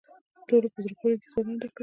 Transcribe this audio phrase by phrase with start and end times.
[0.47, 1.79] ټوله په زړه پورې کیسو لنډه کړه.